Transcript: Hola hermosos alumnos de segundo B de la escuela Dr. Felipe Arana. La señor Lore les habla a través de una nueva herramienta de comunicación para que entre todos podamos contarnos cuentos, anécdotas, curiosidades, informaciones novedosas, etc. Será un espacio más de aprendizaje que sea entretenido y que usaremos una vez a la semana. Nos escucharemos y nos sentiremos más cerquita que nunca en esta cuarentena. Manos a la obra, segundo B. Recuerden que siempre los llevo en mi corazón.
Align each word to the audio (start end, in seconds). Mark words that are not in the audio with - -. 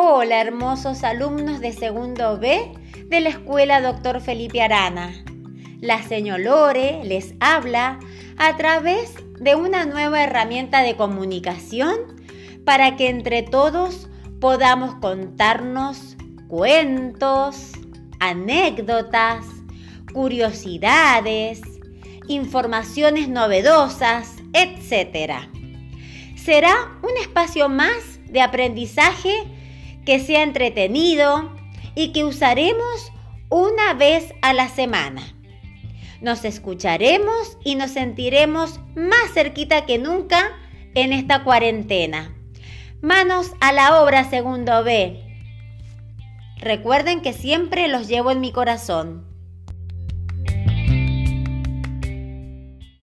Hola 0.00 0.40
hermosos 0.40 1.02
alumnos 1.02 1.58
de 1.58 1.72
segundo 1.72 2.38
B 2.38 2.70
de 3.06 3.20
la 3.20 3.30
escuela 3.30 3.80
Dr. 3.80 4.20
Felipe 4.20 4.62
Arana. 4.62 5.24
La 5.80 6.04
señor 6.04 6.38
Lore 6.38 7.00
les 7.02 7.34
habla 7.40 7.98
a 8.36 8.56
través 8.56 9.12
de 9.40 9.56
una 9.56 9.86
nueva 9.86 10.22
herramienta 10.22 10.82
de 10.82 10.94
comunicación 10.94 11.96
para 12.64 12.94
que 12.94 13.08
entre 13.08 13.42
todos 13.42 14.08
podamos 14.40 14.94
contarnos 15.00 16.16
cuentos, 16.46 17.72
anécdotas, 18.20 19.46
curiosidades, 20.12 21.60
informaciones 22.28 23.28
novedosas, 23.28 24.36
etc. 24.52 25.40
Será 26.36 26.96
un 27.02 27.20
espacio 27.20 27.68
más 27.68 28.20
de 28.28 28.42
aprendizaje 28.42 29.57
que 30.04 30.20
sea 30.20 30.42
entretenido 30.42 31.52
y 31.94 32.12
que 32.12 32.24
usaremos 32.24 33.12
una 33.50 33.94
vez 33.94 34.32
a 34.42 34.52
la 34.52 34.68
semana. 34.68 35.22
Nos 36.20 36.44
escucharemos 36.44 37.58
y 37.64 37.76
nos 37.76 37.92
sentiremos 37.92 38.80
más 38.96 39.32
cerquita 39.34 39.86
que 39.86 39.98
nunca 39.98 40.52
en 40.94 41.12
esta 41.12 41.44
cuarentena. 41.44 42.34
Manos 43.00 43.52
a 43.60 43.72
la 43.72 44.02
obra, 44.02 44.28
segundo 44.28 44.82
B. 44.82 45.24
Recuerden 46.58 47.22
que 47.22 47.32
siempre 47.32 47.86
los 47.86 48.08
llevo 48.08 48.32
en 48.32 48.40
mi 48.40 48.50
corazón. 48.50 49.24